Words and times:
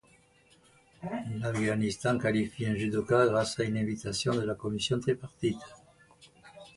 L'Afghanistan 1.41 2.17
qualifie 2.17 2.65
un 2.65 2.73
judoka 2.75 3.27
grâce 3.27 3.59
à 3.59 3.65
une 3.65 3.77
invitation 3.77 4.33
de 4.33 4.41
la 4.41 4.55
Commission 4.55 4.99
tripartite. 4.99 5.61